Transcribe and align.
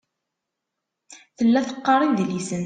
Tella 1.37 1.61
teqqar 1.67 2.01
idlisen. 2.03 2.59